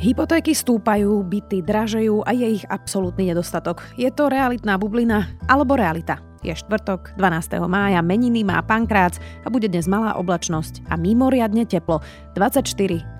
[0.00, 3.84] Hypotéky stúpajú, byty dražejú a je ich absolútny nedostatok.
[4.00, 6.24] Je to realitná bublina alebo realita?
[6.40, 7.60] Je štvrtok, 12.
[7.68, 12.00] mája, meniny má pankrác a bude dnes malá oblačnosť a mimoriadne teplo,
[12.32, 12.64] 24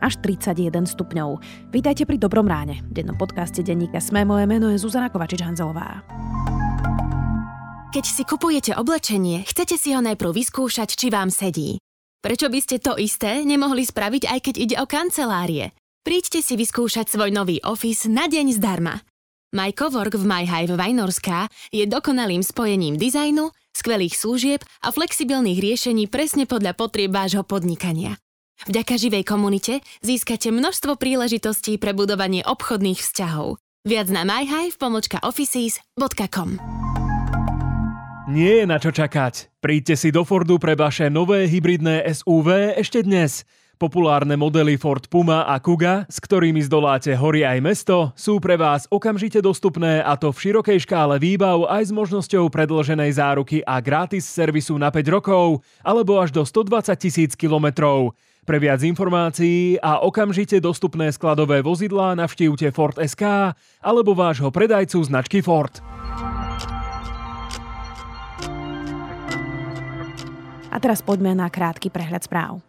[0.01, 1.45] až 31 stupňov.
[1.69, 2.81] Vítajte pri Dobrom ráne.
[2.89, 6.01] V dennom podcaste denníka Sme moje meno je Zuzana Kovačič-Hanzelová.
[7.93, 11.77] Keď si kupujete oblečenie, chcete si ho najprv vyskúšať, či vám sedí.
[12.25, 15.77] Prečo by ste to isté nemohli spraviť, aj keď ide o kancelárie?
[16.11, 18.99] Príďte si vyskúšať svoj nový office na deň zdarma.
[19.55, 26.51] My Cowork v MyHive Vajnorská je dokonalým spojením dizajnu, skvelých služieb a flexibilných riešení presne
[26.51, 28.19] podľa potrieb vášho podnikania.
[28.67, 33.63] Vďaka živej komunite získate množstvo príležitostí pre budovanie obchodných vzťahov.
[33.87, 36.49] Viac na myhive.offices.com
[38.35, 39.63] Nie je na čo čakať.
[39.63, 43.47] Príďte si do Fordu pre vaše nové hybridné SUV ešte dnes–
[43.81, 48.85] Populárne modely Ford Puma a Kuga, s ktorými zdoláte hory aj mesto, sú pre vás
[48.93, 54.29] okamžite dostupné a to v širokej škále výbav aj s možnosťou predloženej záruky a gratis
[54.29, 58.13] servisu na 5 rokov alebo až do 120 tisíc kilometrov.
[58.45, 65.41] Pre viac informácií a okamžite dostupné skladové vozidlá navštívte Ford SK alebo vášho predajcu značky
[65.41, 65.73] Ford.
[70.69, 72.61] A teraz poďme na krátky prehľad správ.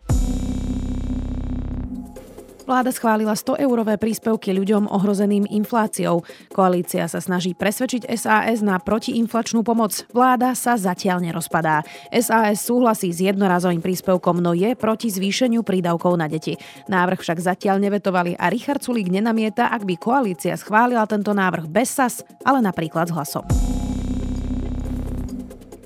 [2.61, 6.21] Vláda schválila 100-eurové príspevky ľuďom ohrozeným infláciou.
[6.53, 10.05] Koalícia sa snaží presvedčiť SAS na protiinflačnú pomoc.
[10.13, 11.81] Vláda sa zatiaľ nerozpadá.
[12.13, 16.53] SAS súhlasí s jednorazovým príspevkom, no je proti zvýšeniu prídavkov na deti.
[16.85, 21.97] Návrh však zatiaľ nevetovali a Richard Sulík nenamieta, ak by koalícia schválila tento návrh bez
[21.97, 23.80] SAS, ale napríklad s hlasom.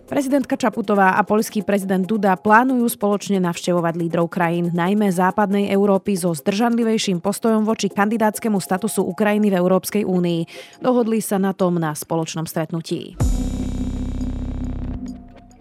[0.05, 6.29] Prezidentka Čaputová a poľský prezident Duda plánujú spoločne navštevovať lídrov krajín, najmä západnej Európy so
[6.29, 10.41] zdržanlivejším postojom voči kandidátskému statusu Ukrajiny v Európskej únii.
[10.77, 13.17] Dohodli sa na tom na spoločnom stretnutí.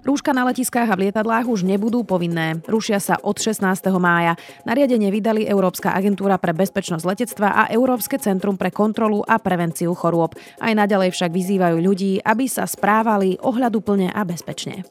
[0.05, 2.61] Rúška na letiskách a v lietadlách už nebudú povinné.
[2.69, 3.65] Rušia sa od 16.
[3.97, 4.37] mája.
[4.69, 10.37] Nariadenie vydali Európska agentúra pre bezpečnosť letectva a Európske centrum pre kontrolu a prevenciu chorôb.
[10.61, 14.85] Aj naďalej však vyzývajú ľudí, aby sa správali ohľaduplne a bezpečne.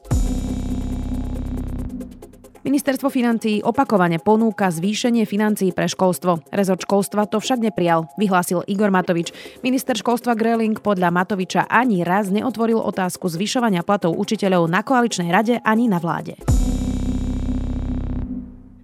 [2.64, 6.48] Ministerstvo financí opakovane ponúka zvýšenie financií pre školstvo.
[6.48, 9.36] Rezort školstva to však neprijal, vyhlásil Igor Matovič.
[9.60, 15.60] Minister školstva Greling podľa Matoviča ani raz neotvoril otázku zvyšovania platov učiteľov na koaličnej rade
[15.60, 16.40] ani na vláde.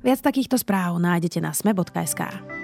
[0.05, 2.60] Viac takýchto správ nájdete na sme.sk.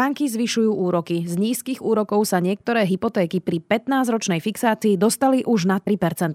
[0.00, 1.28] Banky zvyšujú úroky.
[1.28, 6.32] Z nízkych úrokov sa niektoré hypotéky pri 15-ročnej fixácii dostali už na 3%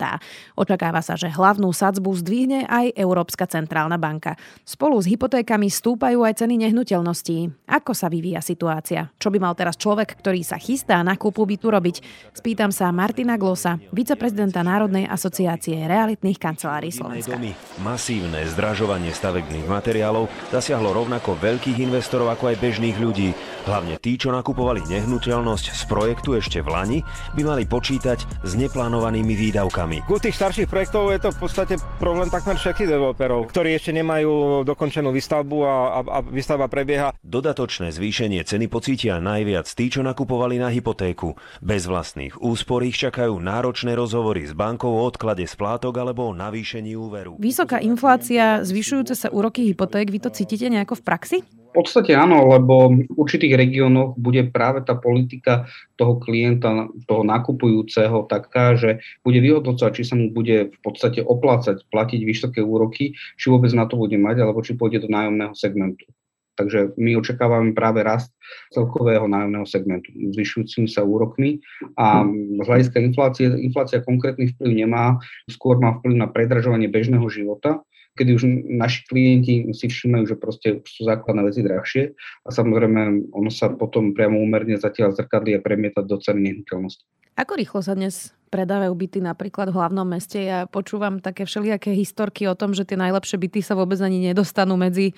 [0.53, 4.37] Očakáva sa, že hlavnú sadzbu zdvihne aj Európska centrálna banka.
[4.61, 7.65] Spolu s hypotékami stúpajú aj ceny nehnuteľností.
[7.65, 9.09] Ako sa vyvíja situácia?
[9.17, 12.05] Čo by mal teraz človek, ktorý sa chystá na kúpu bytu robiť?
[12.37, 17.33] Spýtam sa Martina Glosa, viceprezidenta Národnej asociácie realitných kancelárií Slovenska.
[17.81, 23.33] Masívne zdražovanie stavebných materiálov zasiahlo rovnako veľkých investorov ako aj bežných ľudí.
[23.65, 26.99] Hlavne tí, čo nakupovali nehnuteľnosť z projektu ešte v Lani,
[27.33, 30.05] by mali počítať s neplánovanými výdavkami.
[30.05, 34.61] U tých starších projektov je to v podstate problém takmer všetkých developerov, ktorí ešte nemajú
[34.69, 37.17] dokončenú výstavbu a, a, a výstavba prebieha.
[37.25, 41.33] Dodatočné zvýšenie ceny pocítia najviac tí, čo nakupovali na hypotéku.
[41.57, 46.93] Bez vlastných úspor ich čakajú náročné rozhovory s bankou o odklade splátok alebo o navýšení
[46.93, 47.41] úveru.
[47.41, 51.37] Vysoká inflácia, zvyšujúce sa úroky hypoték, vy to cítite nejako v praxi?
[51.75, 55.67] Podstate áno, lebo v určitých regiónoch bude práve tá politika
[55.99, 61.83] toho klienta, toho nakupujúceho taká, že bude vyhodnocovať, či sa mu bude v podstate oplácať
[61.91, 66.07] platiť vysoké úroky, či vôbec na to bude mať, alebo či pôjde do nájomného segmentu.
[66.55, 68.31] Takže my očakávame práve rast
[68.71, 71.59] celkového nájomného segmentu, zvyšujúcimi sa úrokmi
[71.99, 72.23] a
[72.63, 75.19] z hľadiska inflácie, inflácia konkrétny vplyv nemá,
[75.51, 77.83] skôr má vplyv na predražovanie bežného života,
[78.15, 78.43] kedy už
[78.79, 82.03] naši klienti si všímajú, že proste už sú základné veci drahšie
[82.43, 87.03] a samozrejme ono sa potom priamo úmerne zatiaľ zrkadlí a premieta do ceny nehnuteľnosti.
[87.35, 90.39] Ako rýchlo sa dnes predávajú byty napríklad v hlavnom meste?
[90.39, 94.79] Ja počúvam také všelijaké historky o tom, že tie najlepšie byty sa vôbec ani nedostanú
[94.79, 95.11] medzi,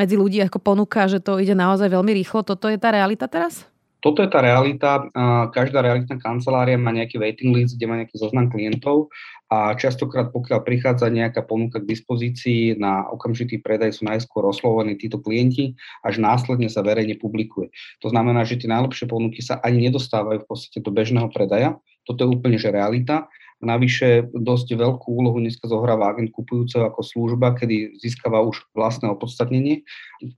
[0.00, 2.40] medzi ľudí ako ponuka, že to ide naozaj veľmi rýchlo.
[2.40, 3.68] Toto je tá realita teraz?
[4.00, 5.10] Toto je tá realita.
[5.52, 9.12] Každá realitná kancelária má nejaký waiting list, kde má nejaký zoznam klientov
[9.48, 15.24] a častokrát, pokiaľ prichádza nejaká ponuka k dispozícii na okamžitý predaj, sú najskôr oslovení títo
[15.24, 15.72] klienti,
[16.04, 17.72] až následne sa verejne publikuje.
[18.04, 21.80] To znamená, že tie najlepšie ponuky sa ani nedostávajú v podstate do bežného predaja.
[22.04, 27.58] Toto je úplne že realita Navyše dosť veľkú úlohu dneska zohráva agent kupujúceho ako služba,
[27.58, 29.82] kedy získava už vlastné opodstatnenie.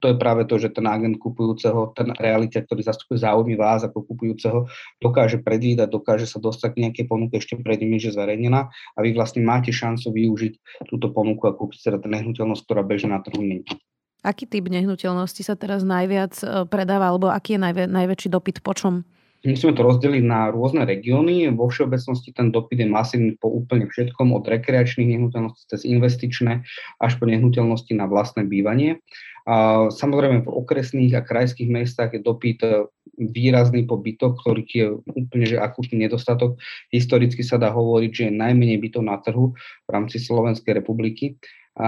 [0.01, 4.09] To je práve to, že ten agent kupujúceho, ten realita, ktorý zastupuje záujmy vás ako
[4.09, 4.65] kupujúceho,
[5.05, 9.45] dokáže predvídať, dokáže sa dostať k nejakej ponuke ešte predtým, že zverejnená a vy vlastne
[9.45, 10.53] máte šancu využiť
[10.89, 13.41] túto ponuku a kúpiť teda nehnuteľnosť, ktorá beží na trhu.
[14.21, 18.77] Aký typ nehnuteľnosti sa teraz najviac e, predáva, alebo aký je najvä, najväčší dopyt po
[18.77, 19.01] čom?
[19.41, 21.49] Musíme to rozdeliť na rôzne regióny.
[21.49, 26.61] Vo všeobecnosti ten dopyt je masívny po úplne všetkom, od rekreačných nehnuteľností cez investičné
[27.01, 29.01] až po nehnuteľnosti na vlastné bývanie.
[29.49, 32.85] A samozrejme v okresných a krajských mestách je dopyt e,
[33.17, 36.61] výrazný po bytok, ktorý je úplne že akutný nedostatok.
[36.93, 41.41] Historicky sa dá hovoriť, že je najmenej bytov na trhu v rámci Slovenskej republiky.
[41.79, 41.87] A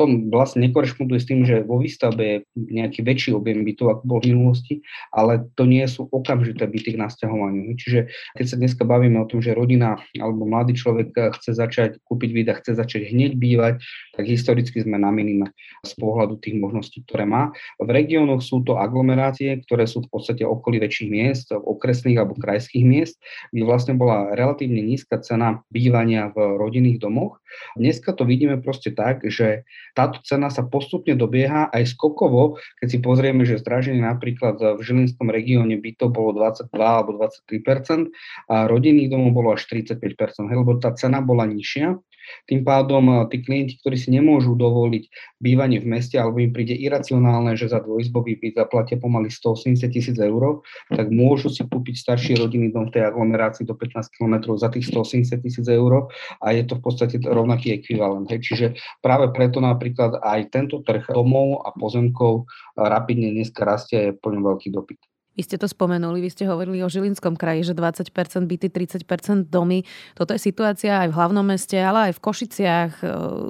[0.00, 4.18] to vlastne nekorešponduje s tým, že vo výstavbe je nejaký väčší objem bytov, ako bol
[4.24, 4.74] v minulosti,
[5.12, 7.76] ale to nie sú okamžité byty k nasťahovaniu.
[7.76, 12.30] Čiže keď sa dneska bavíme o tom, že rodina alebo mladý človek chce začať kúpiť
[12.32, 13.84] byt a chce začať hneď bývať,
[14.16, 15.52] tak historicky sme na minime
[15.84, 17.52] z pohľadu tých možností, ktoré má.
[17.76, 22.84] V regiónoch sú to aglomerácie, ktoré sú v podstate okolí väčších miest, okresných alebo krajských
[22.88, 23.20] miest,
[23.52, 27.36] kde vlastne bola relatívne nízka cena bývania v rodinných domoch.
[27.76, 32.98] Dneska to vidíme proste tak, že táto cena sa postupne dobieha aj skokovo, keď si
[33.02, 38.08] pozrieme, že zdraženie napríklad v Žilinskom regióne by to bolo 22 alebo 23%
[38.48, 40.00] a rodinných domov bolo až 35%
[40.48, 41.98] lebo tá cena bola nižšia
[42.48, 45.04] tým pádom eh, tí klienti, ktorí si nemôžu dovoliť
[45.40, 50.16] bývanie v meste alebo im príde iracionálne, že za dvojizbový byt zaplatia pomaly 180 tisíc
[50.16, 54.68] eur, tak môžu si kúpiť starší rodinný dom v tej aglomerácii do 15 km za
[54.72, 56.08] tých 180 tisíc eur
[56.40, 58.28] a je to v podstate rovnaký ekvivalent.
[58.28, 58.40] Hej.
[58.44, 58.66] Čiže
[59.04, 64.18] práve preto napríklad aj tento trh domov a pozemkov eh, rapidne dneska rastie a je
[64.18, 65.13] plne veľký dopyt.
[65.34, 68.06] Vy ste to spomenuli, vy ste hovorili o Žilinskom kraji, že 20%
[68.46, 69.82] byty, 30% domy.
[70.14, 73.06] Toto je situácia aj v hlavnom meste, ale aj v Košiciach, e,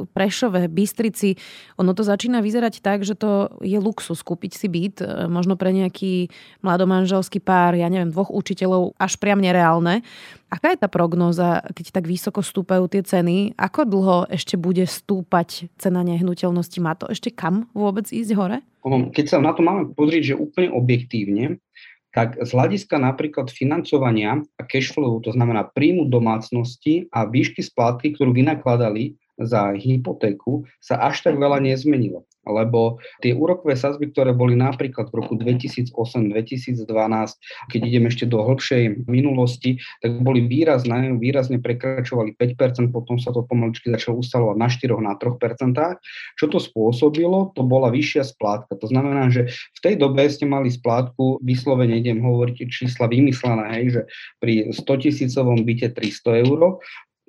[0.09, 1.37] Prešove, Bystrici.
[1.77, 5.77] Ono to začína vyzerať tak, že to je luxus kúpiť si byt, e, možno pre
[5.77, 6.33] nejaký
[6.65, 10.01] mladomanželský pár, ja neviem, dvoch učiteľov, až priam nereálne.
[10.49, 13.59] Aká je tá prognóza, keď tak vysoko stúpajú tie ceny?
[13.61, 16.79] Ako dlho ešte bude stúpať cena nehnuteľnosti?
[16.79, 18.59] Má to ešte kam vôbec ísť hore?
[18.85, 21.59] Keď sa na to máme pozrieť, že úplne objektívne,
[22.15, 28.31] tak z hľadiska napríklad financovania a cashflow, to znamená príjmu domácnosti a výšky splátky, ktorú
[28.31, 35.09] vynakladali za hypotéku, sa až tak veľa nezmenilo lebo tie úrokové sazby, ktoré boli napríklad
[35.11, 36.87] v roku 2008-2012,
[37.73, 43.45] keď ideme ešte do hĺbšej minulosti, tak boli výrazné, výrazne prekračovali 5%, potom sa to
[43.45, 45.99] pomaličky začalo ustalovať na 4 na 3%.
[46.39, 47.53] Čo to spôsobilo?
[47.57, 48.77] To bola vyššia splátka.
[48.79, 53.87] To znamená, že v tej dobe ste mali splátku, vyslovene idem hovoriť čísla vymyslené, hej,
[53.91, 54.03] že
[54.41, 56.81] pri 100 tisícovom byte 300 eur,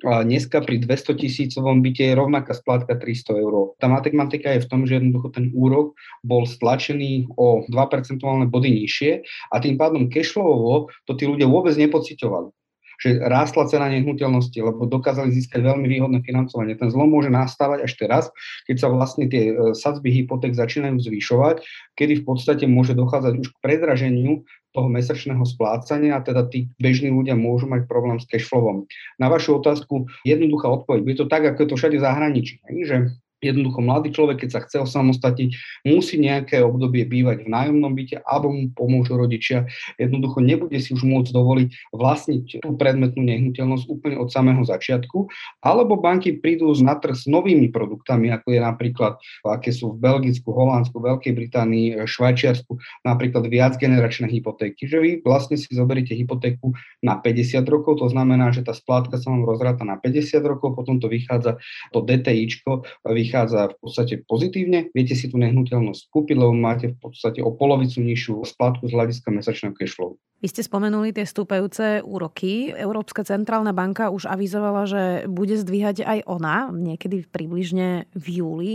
[0.04, 3.72] a dneska pri 200 tisícovom byte je rovnaká splátka 300 eur.
[3.80, 8.84] Tá matematika je v tom, že jednoducho ten úrok bol stlačený o 2 percentuálne body
[8.84, 12.52] nižšie a tým pádom cashflowovo to tí ľudia vôbec nepocitovali
[13.00, 16.78] že rástla cena nehnuteľnosti, lebo dokázali získať veľmi výhodné financovanie.
[16.78, 18.24] Ten zlom môže nastávať až teraz,
[18.64, 21.62] keď sa vlastne tie e, sadzby hypoték začínajú zvyšovať,
[21.96, 24.44] kedy v podstate môže dochádzať už k predraženiu
[24.76, 28.84] toho mesačného splácania a teda tí bežní ľudia môžu mať problém s cashflowom.
[29.16, 31.00] Na vašu otázku jednoduchá odpoveď.
[31.08, 32.54] Je to tak, ako je to všade v zahraničí.
[32.68, 35.50] Že Jednoducho mladý človek, keď sa chce osamostatniť,
[35.86, 39.70] musí nejaké obdobie bývať v nájomnom byte alebo mu pomôžu rodičia.
[39.96, 45.30] Jednoducho nebude si už môcť dovoliť vlastniť tú predmetnú nehnuteľnosť úplne od samého začiatku.
[45.62, 49.12] Alebo banky prídu na trh s novými produktami, ako je napríklad,
[49.46, 52.74] aké sú v Belgicku, Holandsku, Veľkej Británii, Švajčiarsku,
[53.06, 54.90] napríklad viacgeneračné hypotéky.
[54.90, 56.74] Že vy vlastne si zoberiete hypotéku
[57.04, 60.98] na 50 rokov, to znamená, že tá splátka sa vám rozráta na 50 rokov, potom
[60.98, 61.60] to vychádza
[61.92, 67.44] to DTIčko, vychádza v podstate pozitívne, viete si tú nehnuteľnosť kúpiť, lebo máte v podstate
[67.44, 70.16] o polovicu nižšiu splátku z hľadiska mesačného cashflow.
[70.40, 72.72] Vy ste spomenuli tie stúpajúce úroky.
[72.72, 78.72] Európska centrálna banka už avizovala, že bude zdvíhať aj ona, niekedy približne v júli.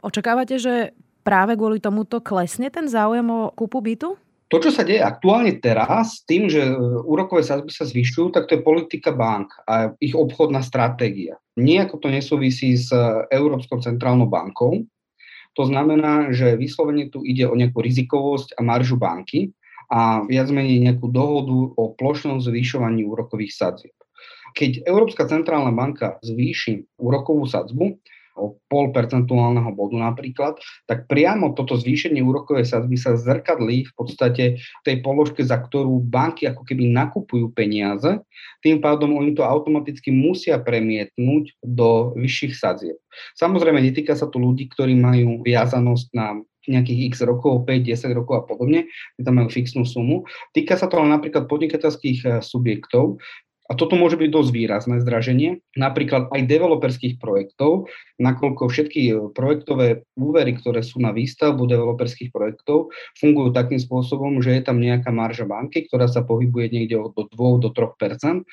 [0.00, 4.16] Očakávate, že práve kvôli tomuto klesne ten záujem o kúpu bytu?
[4.52, 6.76] To, čo sa deje aktuálne teraz, tým, že e,
[7.08, 11.40] úrokové sázby sa zvyšujú, tak to je politika bank a ich obchodná stratégia.
[11.56, 13.00] Nijako to nesúvisí s e,
[13.32, 14.84] Európskou centrálnou bankou.
[15.56, 19.56] To znamená, že vyslovene tu ide o nejakú rizikovosť a maržu banky
[19.88, 23.96] a viac menej nejakú dohodu o plošnom zvyšovaní úrokových sadzieb.
[24.52, 27.96] Keď Európska centrálna banka zvýši úrokovú sadzbu,
[28.36, 30.56] o pol percentuálneho bodu napríklad,
[30.88, 34.44] tak priamo toto zvýšenie úrokovej sadzby sa zrkadlí v podstate
[34.82, 38.20] tej položke, za ktorú banky ako keby nakupujú peniaze,
[38.64, 42.96] tým pádom oni to automaticky musia premietnúť do vyšších sadzieb.
[43.36, 48.34] Samozrejme, netýka sa to ľudí, ktorí majú viazanosť na nejakých x rokov, 5, 10 rokov
[48.38, 48.86] a podobne,
[49.18, 50.22] tam majú fixnú sumu.
[50.54, 53.18] Týka sa to ale napríklad podnikateľských eh, subjektov,
[53.72, 57.88] a toto môže byť dosť výrazné zdraženie, napríklad aj developerských projektov,
[58.20, 64.60] nakoľko všetky eh, projektové úvery, ktoré sú na výstavbu developerských projektov, fungujú takým spôsobom, že
[64.60, 68.44] je tam nejaká marža banky, ktorá sa pohybuje niekde od 2 do 3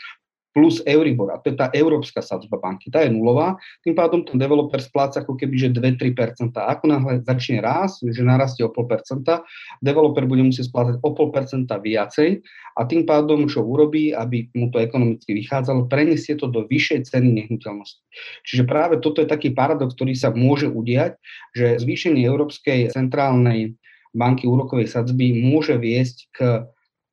[0.59, 4.35] plus Euribor, a to je tá európska sadzba banky, tá je nulová, tým pádom ten
[4.35, 6.51] developer spláca ako keby, že 2-3%.
[6.51, 9.23] Ako náhle začne raz, že narastie o 0,5%,
[9.79, 12.43] developer bude musieť splácať o 0,5% viacej
[12.75, 17.39] a tým pádom, čo urobí, aby mu to ekonomicky vychádzalo, preniesie to do vyššej ceny
[17.39, 18.03] nehnuteľnosti.
[18.43, 21.15] Čiže práve toto je taký paradox, ktorý sa môže udiať,
[21.55, 23.79] že zvýšenie Európskej centrálnej
[24.11, 26.37] banky úrokovej sadzby môže viesť k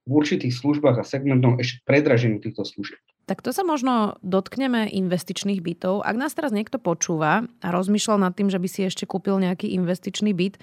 [0.07, 3.03] v určitých službách a segmentom ešte predraženiu týchto služieb.
[3.27, 6.07] Tak to sa možno dotkneme investičných bytov.
[6.07, 9.75] Ak nás teraz niekto počúva a rozmýšľal nad tým, že by si ešte kúpil nejaký
[9.75, 10.63] investičný byt,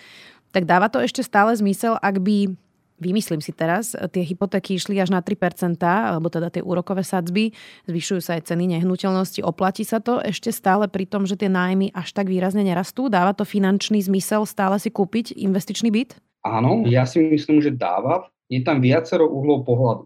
[0.56, 2.56] tak dáva to ešte stále zmysel, ak by
[3.04, 7.52] vymyslím si teraz, tie hypotéky išli až na 3%, alebo teda tie úrokové sadzby,
[7.84, 11.92] zvyšujú sa aj ceny nehnuteľnosti, oplatí sa to ešte stále pri tom, že tie nájmy
[11.92, 13.12] až tak výrazne nerastú?
[13.12, 16.16] Dáva to finančný zmysel stále si kúpiť investičný byt?
[16.48, 20.04] Áno, ja si myslím, že dáva je tam viacero uhlov pohľadu.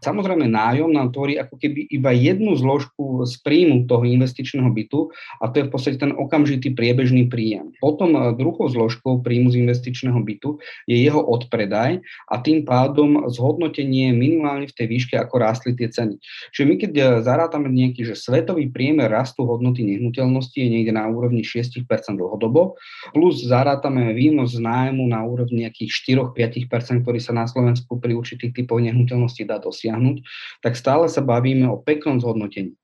[0.00, 5.48] Samozrejme, nájom nám tvorí ako keby iba jednu zložku z príjmu toho investičného bytu a
[5.52, 7.72] to je v podstate ten okamžitý priebežný príjem.
[7.78, 10.58] Potom eh, druhou zložkou príjmu z investičného bytu
[10.90, 16.18] je jeho odpredaj a tým pádom zhodnotenie minimálne v tej výške, ako rástli tie ceny.
[16.50, 21.06] Čiže my keď eh, zarátame nejaký, že svetový priemer rastu hodnoty nehnuteľnosti je niekde na
[21.06, 21.86] úrovni 6%
[22.16, 22.80] dlhodobo,
[23.14, 28.56] plus zarátame výnos z nájmu na úrovni nejakých 4-5%, ktorý sa na Slovensku pri určitých
[28.56, 30.16] typoch nehnuteľnosti dá dosiahnuť,
[30.64, 32.79] tak stále sa bavíme o peknom zhodnotení.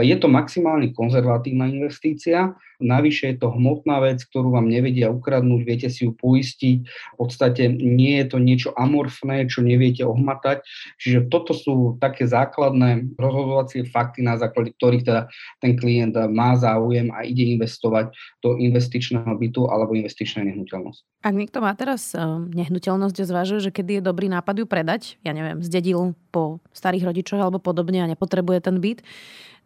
[0.00, 5.88] Je to maximálne konzervatívna investícia, navyše je to hmotná vec, ktorú vám nevedia ukradnúť, viete
[5.92, 10.64] si ju poistiť, v podstate nie je to niečo amorfné, čo neviete ohmatať,
[10.96, 15.22] čiže toto sú také základné rozhodovacie fakty, na základe ktorých teda
[15.60, 21.04] ten klient má záujem a ide investovať do investičného bytu alebo investičnej nehnuteľnosti.
[21.22, 25.20] Ak niekto má teraz eh, nehnuteľnosť a zvažuje, že kedy je dobrý nápad ju predať,
[25.22, 29.04] ja neviem, zdedil po starých rodičoch alebo podobne a nepotrebuje ten byt,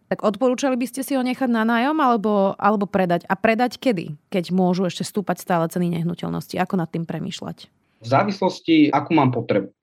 [0.07, 3.27] tak odporúčali by ste si ho nechať na nájom alebo, alebo predať?
[3.27, 4.15] A predať kedy?
[4.31, 6.55] Keď môžu ešte stúpať stále ceny nehnuteľnosti?
[6.59, 7.67] Ako nad tým premýšľať?
[8.03, 9.75] V závislosti, akú mám potrebu.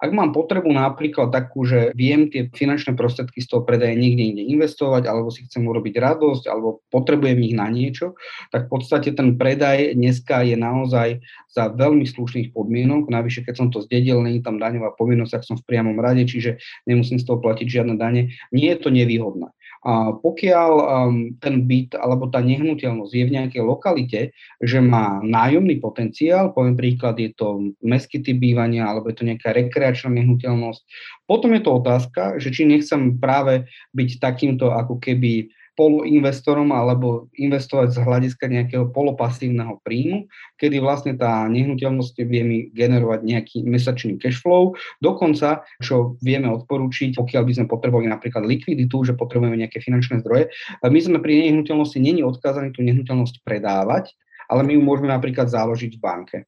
[0.00, 4.42] Ak mám potrebu napríklad takú, že viem tie finančné prostriedky z toho predaja niekde inde
[4.48, 8.16] investovať, alebo si chcem urobiť radosť, alebo potrebujem ich na niečo,
[8.48, 11.20] tak v podstate ten predaj dneska je naozaj
[11.52, 13.12] za veľmi slušných podmienok.
[13.12, 16.56] Navyše, keď som to zdedil, není tam daňová povinnosť, ak som v priamom rade, čiže
[16.88, 18.32] nemusím z toho platiť žiadne dane.
[18.56, 19.52] Nie je to nevýhodné.
[19.80, 24.20] A pokiaľ um, ten byt alebo tá nehnuteľnosť je v nejakej lokalite,
[24.60, 29.56] že má nájomný potenciál, poviem príklad, je to mestský typ bývania alebo je to nejaká
[29.56, 30.80] rekreačná nehnuteľnosť,
[31.24, 33.64] potom je to otázka, že či nechcem práve
[33.96, 35.48] byť takýmto ako keby
[35.80, 40.28] poloinvestorom alebo investovať z hľadiska nejakého polopasívneho príjmu,
[40.60, 44.76] kedy vlastne tá nehnuteľnosť vie mi generovať nejaký mesačný cash flow.
[45.00, 50.52] Dokonca, čo vieme odporúčiť, pokiaľ by sme potrebovali napríklad likviditu, že potrebujeme nejaké finančné zdroje,
[50.84, 54.12] my sme pri nehnuteľnosti není odkázaní tú nehnuteľnosť predávať,
[54.52, 56.38] ale my ju môžeme napríklad založiť v banke.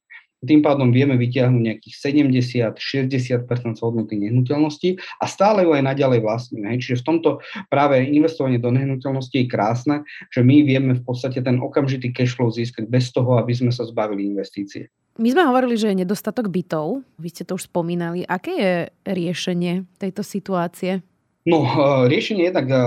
[0.43, 1.95] Tým pádom vieme vytiahnuť nejakých
[2.75, 3.47] 70-60%
[3.79, 6.67] hodnoty nehnuteľnosti a stále ju aj naďalej vlastníme.
[6.77, 7.29] Čiže v tomto
[7.71, 9.95] práve investovanie do nehnuteľnosti je krásne,
[10.29, 13.87] že my vieme v podstate ten okamžitý cash flow získať bez toho, aby sme sa
[13.87, 14.91] zbavili investície.
[15.13, 17.05] My sme hovorili, že je nedostatok bytov.
[17.21, 18.25] Vy ste to už spomínali.
[18.25, 18.73] Aké je
[19.05, 21.05] riešenie tejto situácie?
[21.43, 22.79] No, eh, riešenie je tak eh,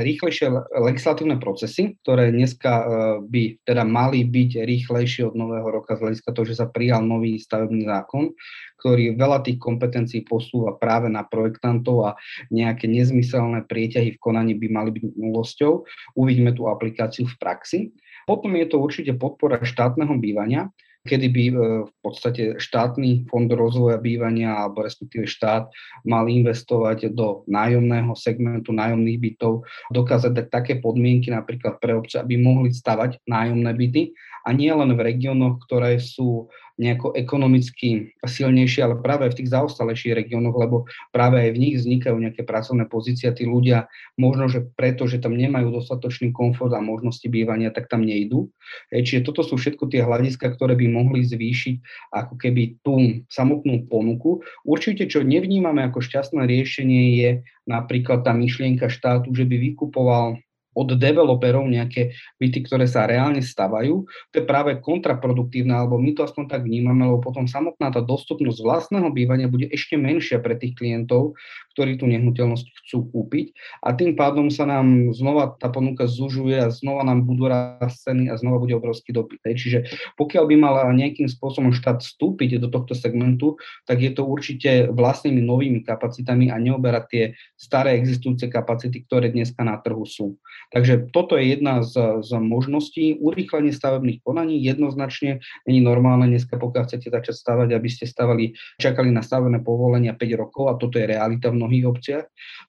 [0.00, 0.48] rýchlejšie
[0.80, 2.84] legislatívne procesy, ktoré dneska eh,
[3.20, 7.36] by teda mali byť rýchlejšie od nového roka z hľadiska toho, že sa prijal nový
[7.36, 8.32] stavebný zákon,
[8.80, 12.10] ktorý veľa tých kompetencií posúva práve na projektantov a
[12.48, 15.72] nejaké nezmyselné prieťahy v konaní by mali byť minulosťou.
[16.16, 17.78] Uvidíme tú aplikáciu v praxi.
[18.24, 20.72] Potom je to určite podpora štátneho bývania,
[21.08, 21.54] kedy by e,
[21.88, 25.72] v podstate štátny fond rozvoja bývania alebo respektíve štát
[26.04, 32.36] mal investovať do nájomného segmentu nájomných bytov, dokázať dať také podmienky napríklad pre obce, aby
[32.36, 34.12] mohli stavať nájomné byty
[34.44, 40.14] a nie len v regiónoch, ktoré sú nejako ekonomicky silnejšie, ale práve v tých zaostalejších
[40.14, 44.62] regiónoch, lebo práve aj v nich vznikajú nejaké pracovné pozície a tí ľudia možno, že
[44.78, 48.48] preto, že tam nemajú dostatočný komfort a možnosti bývania, tak tam nejdú.
[48.94, 51.76] Čiže toto sú všetko tie hľadiska, ktoré by mohli zvýšiť
[52.14, 54.46] ako keby tú samotnú ponuku.
[54.62, 57.30] Určite, čo nevnímame ako šťastné riešenie, je
[57.66, 60.38] napríklad tá myšlienka štátu, že by vykupoval
[60.78, 64.06] od developerov nejaké byty, ktoré sa reálne stavajú.
[64.06, 68.62] To je práve kontraproduktívne, alebo my to aspoň tak vnímame, lebo potom samotná tá dostupnosť
[68.62, 71.34] vlastného bývania bude ešte menšia pre tých klientov,
[71.74, 73.54] ktorí tú nehnuteľnosť chcú kúpiť
[73.86, 78.30] a tým pádom sa nám znova tá ponuka zužuje a znova nám budú rast ceny
[78.30, 79.42] a znova bude obrovský dopyt.
[79.46, 79.86] Čiže
[80.18, 85.38] pokiaľ by mal nejakým spôsobom štát vstúpiť do tohto segmentu, tak je to určite vlastnými
[85.42, 90.34] novými kapacitami a neoberať tie staré existujúce kapacity, ktoré dneska na trhu sú.
[90.68, 93.16] Takže toto je jedna z, z možností.
[93.16, 99.08] Urýchlenie stavebných konaní jednoznačne není normálne dneska, pokiaľ chcete začať stavať, aby ste stavali, čakali
[99.08, 102.24] na stavebné povolenia 5 rokov a toto je realita v mnohých obciach.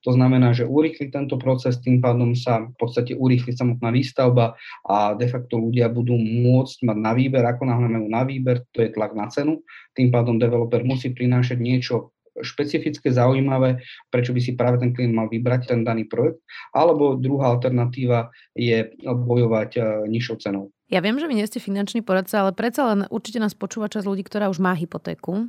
[0.07, 4.55] To znamená, že urýchli tento proces, tým pádom sa v podstate urýchli samotná výstavba
[4.87, 8.79] a de facto ľudia budú môcť mať na výber, ako náhle majú na výber, to
[8.79, 9.59] je tlak na cenu,
[9.91, 13.81] tým pádom developer musí prinášať niečo špecifické, zaujímavé,
[14.13, 16.41] prečo by si práve ten klient mal vybrať ten daný projekt.
[16.73, 20.71] Alebo druhá alternatíva je bojovať eh, nižšou cenou.
[20.89, 24.09] Ja viem, že vy nie ste finančný poradca, ale predsa len určite nás počúva časť
[24.09, 25.45] ľudí, ktorá už má hypotéku.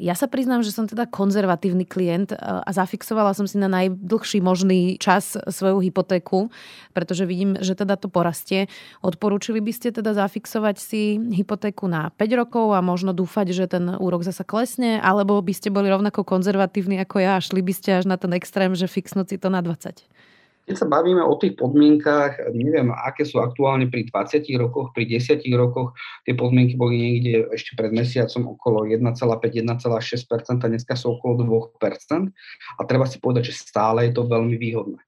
[0.00, 4.96] Ja sa priznám, že som teda konzervatívny klient a zafixovala som si na najdlhší možný
[4.96, 6.48] čas svoju hypotéku,
[6.96, 8.72] pretože vidím, že teda to porastie.
[9.04, 13.92] Odporúčili by ste teda zafixovať si hypotéku na 5 rokov a možno dúfať, že ten
[13.92, 18.00] úrok zasa klesne, alebo by ste boli rovnako konzervatívni ako ja a šli by ste
[18.00, 20.00] až na ten extrém, že fixnúť si to na 20?
[20.68, 25.40] Keď sa bavíme o tých podmienkách, neviem, aké sú aktuálne pri 20 rokoch, pri 10
[25.56, 25.96] rokoch,
[26.28, 31.80] tie podmienky boli niekde ešte pred mesiacom okolo 1,5-1,6%, dneska sú okolo 2%.
[32.76, 35.00] A treba si povedať, že stále je to veľmi výhodné.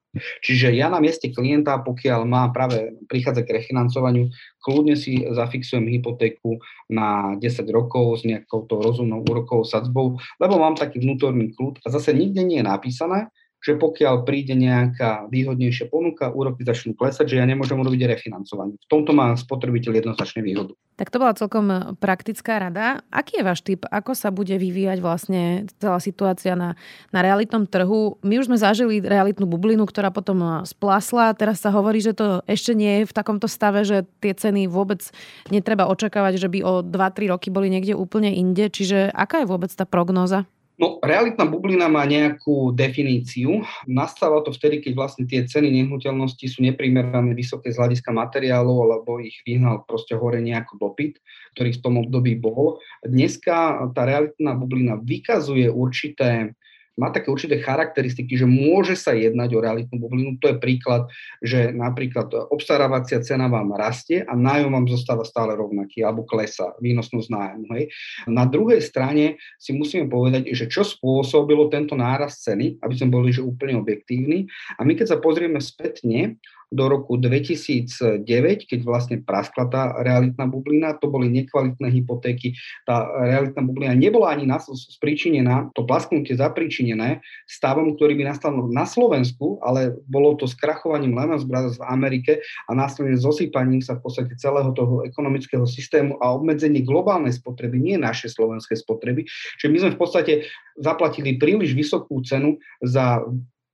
[0.43, 4.33] Čiže ja na mieste klienta, pokiaľ má práve prichádza k refinancovaniu,
[4.65, 10.99] kľudne si zafixujem hypotéku na 10 rokov s nejakou rozumnou úrokovou sadzbou, lebo mám taký
[10.99, 16.65] vnútorný kľud a zase nikde nie je napísané, že pokiaľ príde nejaká výhodnejšia ponuka, úroky
[16.65, 18.81] začnú klesať, že ja nemôžem urobiť refinancovanie.
[18.81, 20.73] V tomto má spotrebiteľ jednoznačne výhodu.
[20.97, 23.01] Tak to bola celkom praktická rada.
[23.09, 26.77] Aký je váš typ, ako sa bude vyvíjať vlastne celá situácia na,
[27.09, 28.21] na realitnom trhu?
[28.21, 31.33] My už sme zažili realitnú bublinu, ktorá potom splasla.
[31.33, 35.01] Teraz sa hovorí, že to ešte nie je v takomto stave, že tie ceny vôbec
[35.49, 38.69] netreba očakávať, že by o 2-3 roky boli niekde úplne inde.
[38.69, 40.45] Čiže aká je vôbec tá prognóza?
[40.81, 43.61] No, realitná bublina má nejakú definíciu.
[43.85, 49.21] Nastáva to vtedy, keď vlastne tie ceny nehnuteľnosti sú neprimerané vysoké z hľadiska materiálov, alebo
[49.21, 51.21] ich vyhnal proste hore nejaký dopyt,
[51.53, 52.81] ktorý v tom období bol.
[53.05, 56.57] Dneska tá realitná bublina vykazuje určité
[56.99, 60.37] má také určité charakteristiky, že môže sa jednať o realitnú bublinu.
[60.43, 61.09] To je príklad,
[61.41, 67.29] že napríklad obstarávacia cena vám rastie a nájom vám zostáva stále rovnaký alebo klesa výnosnosť
[67.31, 67.67] nájmu.
[67.79, 67.85] Hej.
[68.29, 73.31] Na druhej strane si musíme povedať, že čo spôsobilo tento nárast ceny, aby sme boli
[73.31, 74.51] že úplne objektívni.
[74.77, 76.37] A my keď sa pozrieme spätne,
[76.71, 78.23] do roku 2009,
[78.71, 82.55] keď vlastne praskla tá realitná bublina, to boli nekvalitné hypotéky.
[82.87, 89.59] Tá realitná bublina nebola ani spríčinená, to plasknutie zapríčinené stavom, ktorý by nastal na Slovensku,
[89.67, 92.33] ale bolo to skrachovaním Lehman Brothers v Amerike
[92.67, 97.99] a následne zosypaním sa v podstate celého toho ekonomického systému a obmedzenie globálnej spotreby, nie
[97.99, 99.27] našej slovenskej spotreby.
[99.59, 100.33] Čiže my sme v podstate
[100.79, 103.21] zaplatili príliš vysokú cenu za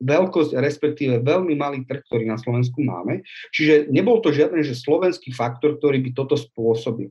[0.02, 3.24] veľkosť, respektíve veľmi malý trh, ktorý na Slovensku máme.
[3.52, 7.08] Čiže nebol to žiadny že slovenský faktor, ktorý by toto spôsobil.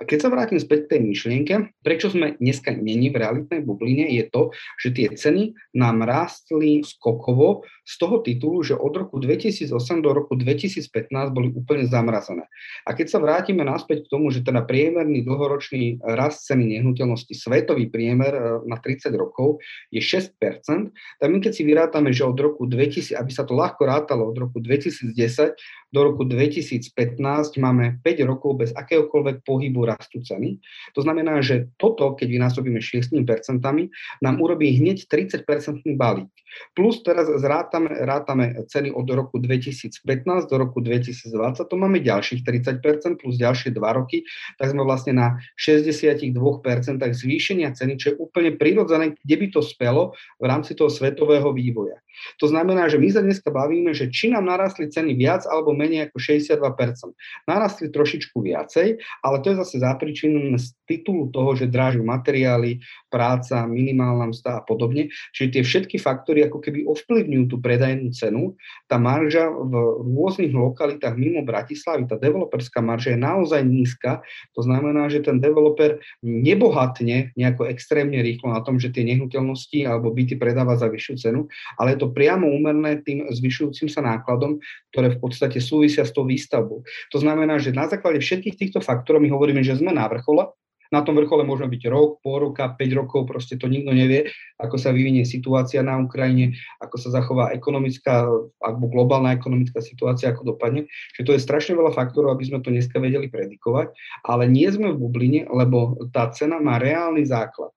[0.00, 4.08] A keď sa vrátim späť k tej myšlienke, prečo sme dneska není v realitnej bubline,
[4.08, 4.48] je to,
[4.80, 9.68] že tie ceny nám rástli skokovo z toho titulu, že od roku 2008
[10.00, 10.88] do roku 2015
[11.36, 12.48] boli úplne zamrazené.
[12.88, 17.92] A keď sa vrátime naspäť k tomu, že teda priemerný dlhoročný rast ceny nehnuteľnosti, svetový
[17.92, 19.60] priemer e, na 30 rokov
[19.92, 23.84] je 6%, tak my keď si vyrátame, že od roku 2000, aby sa to ľahko
[23.84, 25.12] rátalo, od roku 2010
[25.92, 26.94] do roku 2015
[27.60, 30.62] máme 5 rokov bez akéhokoľvek pohybu rastu ceny.
[30.94, 33.18] To znamená, že toto, keď vynásobíme 6%,
[34.22, 35.44] nám urobí hneď 30%
[35.98, 36.30] balík.
[36.74, 40.02] Plus teraz zrátame, rátame ceny od roku 2015
[40.50, 41.30] do roku 2020,
[41.62, 44.26] to máme ďalších 30% plus ďalšie 2 roky,
[44.58, 46.34] tak sme vlastne na 62%
[46.98, 52.02] zvýšenia ceny, čo je úplne prirodzené, kde by to spelo v rámci toho svetového vývoja.
[52.42, 56.10] To znamená, že my sa dneska bavíme, že či nám narastli ceny viac alebo menej
[56.10, 57.16] ako 62%.
[57.48, 63.64] Narastli trošičku viacej, ale to je zase zapričinené z titulu toho, že drážu materiály, práca,
[63.64, 65.08] minimálna mzda a podobne.
[65.32, 68.54] Čiže tie všetky faktory ako keby ovplyvňujú tú predajnú cenu.
[68.90, 69.72] Tá marža v
[70.04, 74.20] rôznych lokalitách mimo Bratislavy, tá developerská marža je naozaj nízka.
[74.58, 80.10] To znamená, že ten developer nebohatne nejako extrémne rýchlo na tom, že tie nehnuteľnosti alebo
[80.10, 81.40] byty predáva za vyššiu cenu,
[81.78, 84.58] ale je to priamo úmerné tým zvyšujúcim sa nákladom,
[84.90, 86.82] ktoré v podstate súvisia s tou výstavbou.
[87.14, 90.50] To znamená, že na základe všetkých týchto faktorov my hovoríme, že sme na vrchole,
[90.90, 94.26] na tom vrchole môžeme byť rok, pol roka, 5 rokov, proste to nikto nevie,
[94.58, 98.26] ako sa vyvinie situácia na Ukrajine, ako sa zachová ekonomická
[98.58, 100.90] alebo globálna ekonomická situácia, ako dopadne.
[101.14, 103.94] Že to je strašne veľa faktorov, aby sme to dneska vedeli predikovať,
[104.26, 107.70] ale nie sme v bubline, lebo tá cena má reálny základ.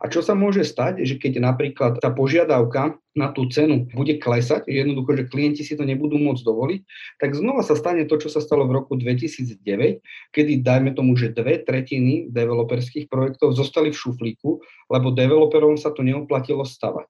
[0.00, 4.64] A čo sa môže stať, že keď napríklad tá požiadavka na tú cenu bude klesať,
[4.68, 6.80] jednoducho, že klienti si to nebudú môcť dovoliť,
[7.20, 10.00] tak znova sa stane to, čo sa stalo v roku 2009,
[10.32, 16.00] kedy dajme tomu, že dve tretiny developerských projektov zostali v šuflíku, lebo developerom sa to
[16.00, 17.08] neoplatilo stavať.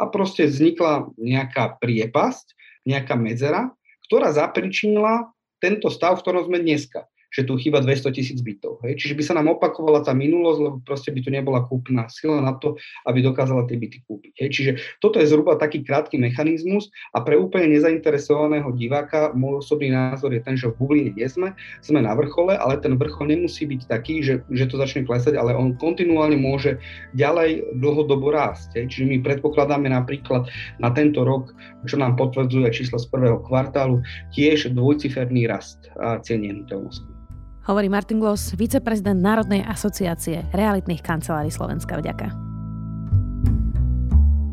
[0.00, 2.56] A proste vznikla nejaká priepasť,
[2.88, 3.68] nejaká medzera,
[4.08, 5.28] ktorá zapričinila
[5.60, 8.82] tento stav, v ktorom sme dneska že tu chýba 200 tisíc bytov.
[8.82, 8.98] Hej.
[8.98, 12.58] Čiže by sa nám opakovala tá minulosť, lebo proste by tu nebola kúpna sila na
[12.58, 12.74] to,
[13.06, 14.32] aby dokázala tie byty kúpiť.
[14.42, 14.48] Hej.
[14.50, 20.34] Čiže toto je zhruba taký krátky mechanizmus a pre úplne nezainteresovaného diváka môj osobný názor
[20.34, 23.86] je ten, že v bubline nie sme, sme na vrchole, ale ten vrchol nemusí byť
[23.86, 26.82] taký, že, že to začne klesať, ale on kontinuálne môže
[27.14, 28.82] ďalej dlhodobo rásť.
[28.82, 28.84] Hej.
[28.90, 30.50] Čiže my predpokladáme napríklad
[30.82, 31.54] na tento rok,
[31.86, 34.02] čo nám potvrdzuje číslo z prvého kvartálu,
[34.34, 35.86] tiež dvojciferný rast
[36.26, 37.19] cien nehnuteľností.
[37.68, 42.00] Hovorí Martin Gloss, viceprezident Národnej asociácie realitných kancelárií Slovenska.
[42.00, 42.32] Vďaka.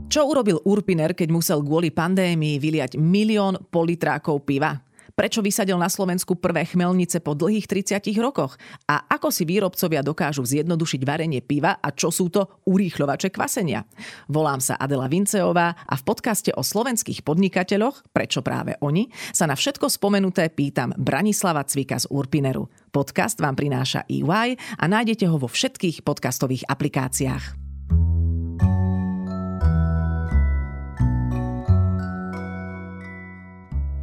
[0.07, 4.87] Čo urobil Urpiner, keď musel kvôli pandémii vyliať milión politrákov piva?
[5.17, 8.53] Prečo vysadil na Slovensku prvé chmelnice po dlhých 30 rokoch?
[8.85, 13.81] A ako si výrobcovia dokážu zjednodušiť varenie piva a čo sú to urýchľovače kvasenia?
[14.29, 19.57] Volám sa Adela Vinceová a v podcaste o slovenských podnikateľoch, prečo práve oni, sa na
[19.57, 22.76] všetko spomenuté pýtam Branislava Cvika z Urpineru.
[22.91, 27.67] Podcast vám prináša EY a nájdete ho vo všetkých podcastových aplikáciách.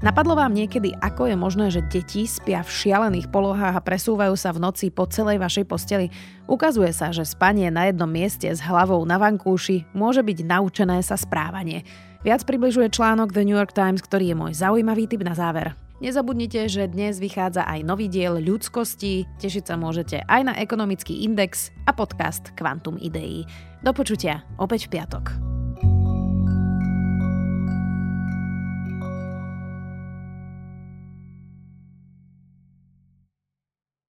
[0.04, 4.52] Napadlo vám niekedy, ako je možné, že deti spia v šialených polohách a presúvajú sa
[4.52, 6.12] v noci po celej vašej posteli?
[6.44, 11.16] Ukazuje sa, že spanie na jednom mieste s hlavou na vankúši môže byť naučené sa
[11.16, 11.88] správanie.
[12.20, 15.72] Viac približuje článok The New York Times, ktorý je môj zaujímavý tip na záver.
[16.02, 21.70] Nezabudnite, že dnes vychádza aj nový diel ľudskosti, tešiť sa môžete aj na ekonomický index
[21.86, 23.46] a podcast Quantum Ideí.
[23.86, 25.53] Do počutia opäť v piatok.